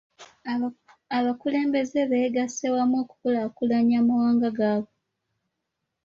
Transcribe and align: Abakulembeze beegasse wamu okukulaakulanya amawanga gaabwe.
Abakulembeze 1.17 1.99
beegasse 2.11 2.65
wamu 2.75 2.95
okukulaakulanya 3.03 3.95
amawanga 4.01 4.47
gaabwe. 4.57 4.93